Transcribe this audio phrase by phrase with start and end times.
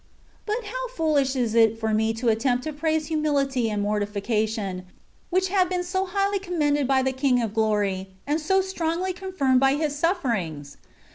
[0.47, 4.87] But how foolish is it for me to attempt to praise humility and mortification,
[5.29, 9.59] which have been so highly commended by the King of Glory, and so strongly confirmed
[9.59, 10.77] by His sufferings